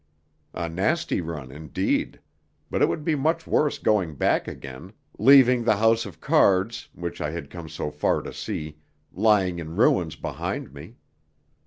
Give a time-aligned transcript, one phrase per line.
[0.55, 2.19] A nasty run, indeed!
[2.71, 7.21] But it would be much worse going back again, leaving the house of cards, which
[7.21, 8.79] I had come so far to see,
[9.13, 10.95] lying in ruins behind me.